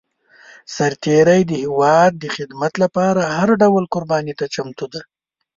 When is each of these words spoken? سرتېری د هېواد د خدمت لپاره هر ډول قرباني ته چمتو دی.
سرتېری 0.75 1.41
د 1.47 1.51
هېواد 1.63 2.11
د 2.17 2.23
خدمت 2.35 2.73
لپاره 2.83 3.21
هر 3.37 3.49
ډول 3.61 3.83
قرباني 3.93 4.33
ته 4.39 4.45
چمتو 4.53 4.85
دی. 4.93 5.01